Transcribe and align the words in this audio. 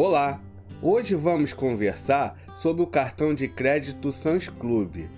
Olá! 0.00 0.40
Hoje 0.80 1.16
vamos 1.16 1.52
conversar 1.52 2.40
sobre 2.62 2.84
o 2.84 2.86
cartão 2.86 3.34
de 3.34 3.48
crédito 3.48 4.12
Sans 4.12 4.48
Club. 4.48 5.08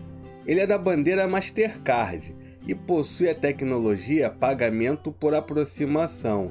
Ele 0.46 0.60
é 0.60 0.66
da 0.66 0.78
bandeira 0.78 1.28
Mastercard 1.28 2.34
e 2.66 2.74
possui 2.74 3.28
a 3.28 3.34
tecnologia 3.34 4.30
pagamento 4.30 5.12
por 5.12 5.34
aproximação. 5.34 6.50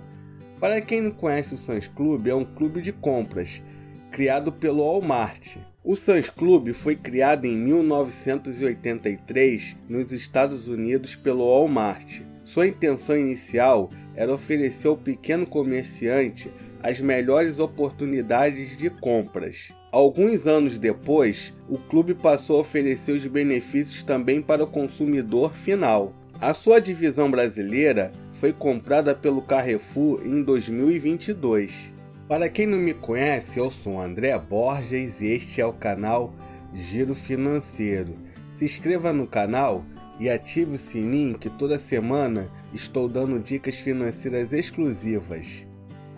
Para 0.60 0.80
quem 0.80 1.02
não 1.02 1.10
conhece 1.10 1.56
o 1.56 1.58
Sans 1.58 1.88
Club, 1.88 2.28
é 2.28 2.36
um 2.36 2.46
clube 2.46 2.84
de 2.84 2.94
compras 2.94 3.64
criado 4.12 4.52
pelo 4.52 4.84
Walmart. 4.84 5.58
O 5.84 5.96
Sans 5.96 6.30
Club 6.30 6.72
foi 6.74 6.96
criado 6.96 7.46
em 7.46 7.56
1983 7.56 9.76
nos 9.90 10.12
Estados 10.12 10.68
Unidos 10.68 11.16
pelo 11.16 11.48
Walmart. 11.48 12.22
Sua 12.46 12.68
intenção 12.68 13.18
inicial 13.18 13.90
era 14.14 14.32
oferecer 14.32 14.88
ao 14.88 14.96
pequeno 14.96 15.48
comerciante 15.48 16.52
as 16.82 17.00
melhores 17.00 17.60
oportunidades 17.60 18.78
de 18.78 18.90
compras. 18.90 19.72
Alguns 19.92 20.48
anos 20.48 20.78
depois, 20.78 21.54
o 21.68 21.78
clube 21.78 22.14
passou 22.14 22.58
a 22.58 22.62
oferecer 22.62 23.12
os 23.12 23.26
benefícios 23.26 24.04
também 24.04 24.42
para 24.42 24.64
o 24.64 24.68
consumidor 24.68 25.54
final. 25.54 26.14
A 26.40 26.54
sua 26.54 26.80
divisão 26.80 27.30
brasileira 27.30 28.14
foi 28.34 28.54
comprada 28.54 29.14
pelo 29.14 29.42
Carrefour 29.42 30.22
em 30.26 30.42
2022. 30.42 31.92
Para 32.28 32.48
quem 32.48 32.66
não 32.66 32.78
me 32.78 32.94
conhece, 32.94 33.60
eu 33.60 33.70
sou 33.72 34.00
André 34.00 34.38
Borges 34.38 35.20
e 35.20 35.28
este 35.28 35.60
é 35.60 35.66
o 35.66 35.74
canal 35.74 36.34
Giro 36.74 37.16
Financeiro. 37.16 38.16
Se 38.56 38.66
inscreva 38.66 39.12
no 39.12 39.26
canal 39.26 39.84
e 40.20 40.30
ative 40.30 40.76
o 40.76 40.78
sininho 40.78 41.40
que 41.40 41.50
toda 41.50 41.80
semana 41.80 42.50
estou 42.74 43.10
dando 43.10 43.40
dicas 43.40 43.76
financeiras 43.76 44.54
exclusivas. 44.54 45.66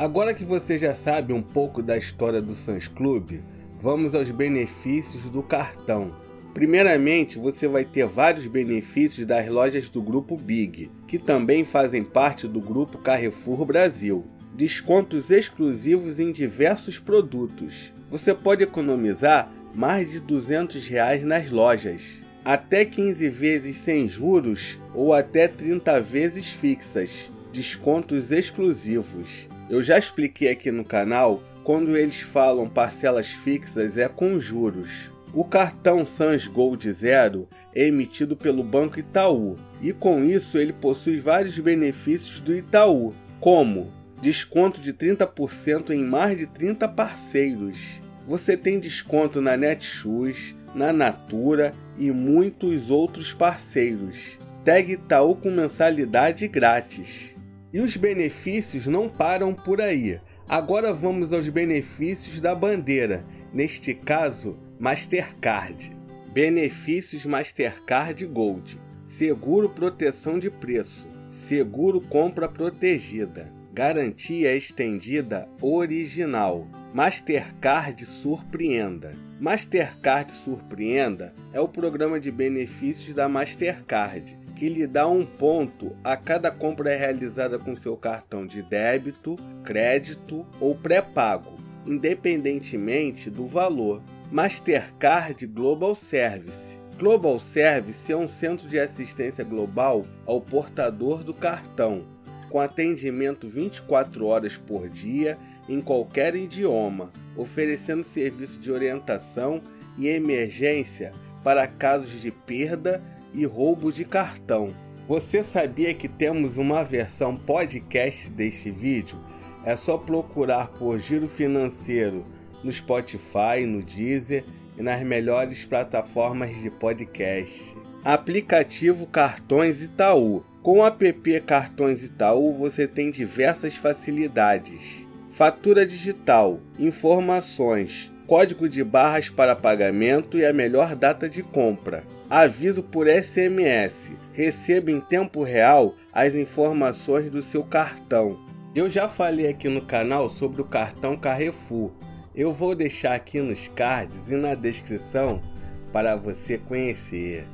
Agora 0.01 0.33
que 0.33 0.43
você 0.43 0.79
já 0.79 0.95
sabe 0.95 1.31
um 1.31 1.43
pouco 1.43 1.83
da 1.83 1.95
história 1.95 2.41
do 2.41 2.55
Sans 2.55 2.87
Club, 2.87 3.39
vamos 3.79 4.15
aos 4.15 4.31
benefícios 4.31 5.25
do 5.25 5.43
cartão. 5.43 6.15
Primeiramente, 6.55 7.37
você 7.37 7.67
vai 7.67 7.85
ter 7.85 8.07
vários 8.07 8.47
benefícios 8.47 9.27
das 9.27 9.47
lojas 9.47 9.89
do 9.89 10.01
grupo 10.01 10.35
Big, 10.35 10.89
que 11.07 11.19
também 11.19 11.63
fazem 11.63 12.03
parte 12.03 12.47
do 12.47 12.59
grupo 12.59 12.97
Carrefour 12.97 13.63
Brasil. 13.63 14.25
Descontos 14.55 15.29
exclusivos 15.29 16.17
em 16.17 16.31
diversos 16.31 16.97
produtos. 16.97 17.93
Você 18.09 18.33
pode 18.33 18.63
economizar 18.63 19.51
mais 19.71 20.11
de 20.11 20.19
200 20.19 20.87
reais 20.87 21.23
nas 21.23 21.51
lojas. 21.51 22.01
Até 22.43 22.85
15 22.85 23.29
vezes 23.29 23.77
sem 23.77 24.09
juros 24.09 24.79
ou 24.95 25.13
até 25.13 25.47
30 25.47 26.01
vezes 26.01 26.47
fixas. 26.47 27.29
Descontos 27.53 28.31
exclusivos. 28.31 29.50
Eu 29.71 29.81
já 29.81 29.97
expliquei 29.97 30.51
aqui 30.51 30.69
no 30.69 30.83
canal, 30.83 31.41
quando 31.63 31.95
eles 31.95 32.19
falam 32.19 32.67
parcelas 32.67 33.27
fixas 33.27 33.97
é 33.97 34.09
com 34.09 34.37
juros. 34.37 35.09
O 35.33 35.45
cartão 35.45 36.05
Sans 36.05 36.45
Gold 36.45 36.91
Zero 36.91 37.47
é 37.73 37.87
emitido 37.87 38.35
pelo 38.35 38.65
Banco 38.65 38.99
Itaú 38.99 39.57
e 39.81 39.93
com 39.93 40.25
isso 40.25 40.57
ele 40.57 40.73
possui 40.73 41.19
vários 41.19 41.57
benefícios 41.57 42.41
do 42.41 42.53
Itaú, 42.53 43.15
como 43.39 43.93
desconto 44.21 44.81
de 44.81 44.91
30% 44.93 45.91
em 45.91 46.03
mais 46.03 46.37
de 46.37 46.47
30 46.47 46.89
parceiros. 46.89 48.01
Você 48.27 48.57
tem 48.57 48.77
desconto 48.77 49.39
na 49.39 49.55
Netshoes, 49.55 50.53
na 50.75 50.91
Natura 50.91 51.73
e 51.97 52.11
muitos 52.11 52.89
outros 52.89 53.33
parceiros. 53.33 54.37
Tag 54.65 54.91
Itaú 54.91 55.33
com 55.33 55.49
mensalidade 55.49 56.45
grátis. 56.49 57.30
E 57.73 57.79
os 57.79 57.95
benefícios 57.95 58.85
não 58.85 59.07
param 59.07 59.53
por 59.53 59.79
aí. 59.79 60.19
Agora 60.47 60.93
vamos 60.93 61.31
aos 61.31 61.47
benefícios 61.47 62.41
da 62.41 62.53
bandeira, 62.53 63.23
neste 63.53 63.93
caso, 63.93 64.59
Mastercard. 64.77 65.95
Benefícios 66.33 67.25
Mastercard 67.25 68.25
Gold: 68.25 68.77
seguro 69.03 69.69
proteção 69.69 70.37
de 70.37 70.49
preço, 70.49 71.07
seguro 71.29 72.01
compra 72.01 72.49
protegida, 72.49 73.51
garantia 73.73 74.53
estendida 74.53 75.47
original. 75.61 76.67
Mastercard 76.93 78.05
Surpreenda. 78.05 79.15
Mastercard 79.39 80.31
Surpreenda 80.33 81.33
é 81.53 81.61
o 81.61 81.69
programa 81.69 82.19
de 82.19 82.29
benefícios 82.29 83.15
da 83.15 83.29
Mastercard 83.29 84.37
que 84.61 84.69
lhe 84.69 84.85
dá 84.85 85.07
um 85.07 85.25
ponto 85.25 85.95
a 86.03 86.15
cada 86.15 86.51
compra 86.51 86.95
realizada 86.95 87.57
com 87.57 87.75
seu 87.75 87.97
cartão 87.97 88.45
de 88.45 88.61
débito, 88.61 89.35
crédito 89.63 90.45
ou 90.59 90.75
pré-pago, 90.75 91.59
independentemente 91.83 93.27
do 93.31 93.47
valor. 93.47 94.03
Mastercard 94.31 95.47
Global 95.47 95.95
Service. 95.95 96.79
Global 96.95 97.39
Service 97.39 98.11
é 98.11 98.15
um 98.15 98.27
centro 98.27 98.67
de 98.67 98.79
assistência 98.79 99.43
global 99.43 100.05
ao 100.27 100.39
portador 100.39 101.23
do 101.23 101.33
cartão, 101.33 102.05
com 102.47 102.59
atendimento 102.59 103.49
24 103.49 104.27
horas 104.27 104.57
por 104.57 104.87
dia 104.87 105.39
em 105.67 105.81
qualquer 105.81 106.35
idioma, 106.35 107.11
oferecendo 107.35 108.03
serviço 108.03 108.59
de 108.59 108.71
orientação 108.71 109.59
e 109.97 110.07
emergência 110.07 111.13
para 111.43 111.65
casos 111.65 112.21
de 112.21 112.29
perda 112.29 113.01
e 113.33 113.45
roubo 113.45 113.91
de 113.91 114.05
cartão. 114.05 114.73
Você 115.07 115.43
sabia 115.43 115.93
que 115.93 116.07
temos 116.07 116.57
uma 116.57 116.83
versão 116.83 117.35
podcast 117.35 118.29
deste 118.29 118.71
vídeo? 118.71 119.17
É 119.65 119.75
só 119.75 119.97
procurar 119.97 120.67
por 120.69 120.99
Giro 120.99 121.27
Financeiro 121.27 122.25
no 122.63 122.71
Spotify, 122.71 123.65
no 123.65 123.81
Deezer 123.81 124.45
e 124.77 124.81
nas 124.81 125.01
melhores 125.03 125.65
plataformas 125.65 126.55
de 126.61 126.69
podcast. 126.69 127.75
Aplicativo 128.03 129.05
Cartões 129.05 129.81
Itaú. 129.81 130.43
Com 130.61 130.79
o 130.79 130.85
app 130.85 131.41
Cartões 131.41 132.03
Itaú 132.03 132.53
você 132.53 132.87
tem 132.87 133.11
diversas 133.11 133.75
facilidades. 133.75 135.05
Fatura 135.31 135.85
digital, 135.85 136.59
informações, 136.77 138.11
código 138.27 138.69
de 138.69 138.83
barras 138.83 139.29
para 139.29 139.55
pagamento 139.55 140.37
e 140.37 140.45
a 140.45 140.53
melhor 140.53 140.95
data 140.95 141.27
de 141.27 141.41
compra 141.41 142.03
aviso 142.31 142.81
por 142.81 143.09
SMS. 143.09 144.13
Receba 144.31 144.89
em 144.89 145.01
tempo 145.01 145.43
real 145.43 145.95
as 146.13 146.33
informações 146.33 147.29
do 147.29 147.41
seu 147.41 147.61
cartão. 147.61 148.39
Eu 148.73 148.89
já 148.89 149.09
falei 149.09 149.49
aqui 149.49 149.67
no 149.67 149.81
canal 149.81 150.29
sobre 150.29 150.61
o 150.61 150.65
cartão 150.65 151.17
Carrefour. 151.17 151.91
Eu 152.33 152.53
vou 152.53 152.73
deixar 152.73 153.15
aqui 153.15 153.41
nos 153.41 153.67
cards 153.67 154.31
e 154.31 154.35
na 154.35 154.55
descrição 154.55 155.43
para 155.91 156.15
você 156.15 156.57
conhecer. 156.57 157.45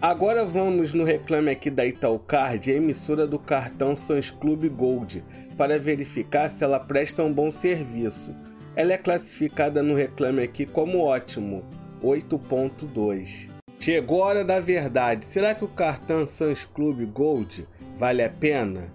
Agora 0.00 0.44
vamos 0.44 0.94
no 0.94 1.02
reclame 1.02 1.50
aqui 1.50 1.68
da 1.68 1.84
Italcard, 1.84 2.70
emissora 2.70 3.26
do 3.26 3.40
cartão 3.40 3.96
Sans 3.96 4.30
Club 4.30 4.68
Gold, 4.68 5.24
para 5.58 5.80
verificar 5.80 6.48
se 6.48 6.62
ela 6.62 6.78
presta 6.78 7.24
um 7.24 7.32
bom 7.32 7.50
serviço. 7.50 8.32
Ela 8.76 8.92
é 8.92 8.98
classificada 8.98 9.82
no 9.82 9.96
reclame 9.96 10.44
aqui 10.44 10.64
como 10.64 11.00
ótimo, 11.00 11.64
8.2. 12.00 13.61
Chegou 13.82 14.22
a 14.22 14.26
hora 14.26 14.44
da 14.44 14.60
verdade. 14.60 15.24
Será 15.24 15.56
que 15.56 15.64
o 15.64 15.68
cartão 15.68 16.24
Sans 16.24 16.64
Club 16.64 17.04
Gold 17.10 17.66
vale 17.98 18.22
a 18.22 18.30
pena? 18.30 18.92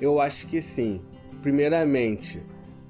Eu 0.00 0.18
acho 0.18 0.46
que 0.46 0.62
sim. 0.62 1.02
Primeiramente, 1.42 2.40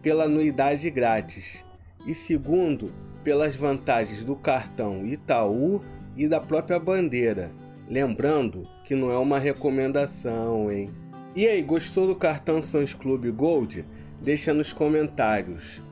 pela 0.00 0.26
anuidade 0.26 0.88
grátis. 0.90 1.64
E 2.06 2.14
segundo, 2.14 2.92
pelas 3.24 3.56
vantagens 3.56 4.22
do 4.22 4.36
cartão 4.36 5.04
Itaú 5.04 5.80
e 6.16 6.28
da 6.28 6.40
própria 6.40 6.78
bandeira. 6.78 7.50
Lembrando 7.88 8.62
que 8.84 8.94
não 8.94 9.10
é 9.10 9.18
uma 9.18 9.40
recomendação, 9.40 10.70
hein? 10.70 10.88
E 11.34 11.48
aí, 11.48 11.62
gostou 11.62 12.06
do 12.06 12.14
cartão 12.14 12.62
Sans 12.62 12.94
Club 12.94 13.26
Gold? 13.32 13.84
Deixa 14.22 14.54
nos 14.54 14.72
comentários. 14.72 15.82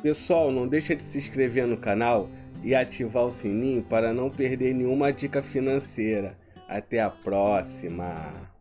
Pessoal, 0.00 0.52
não 0.52 0.68
deixa 0.68 0.94
de 0.94 1.02
se 1.02 1.18
inscrever 1.18 1.66
no 1.66 1.76
canal 1.76 2.30
e 2.62 2.74
ativar 2.74 3.24
o 3.24 3.30
sininho 3.30 3.82
para 3.82 4.12
não 4.12 4.30
perder 4.30 4.74
nenhuma 4.74 5.12
dica 5.12 5.42
financeira. 5.42 6.36
Até 6.68 7.00
a 7.00 7.10
próxima! 7.10 8.50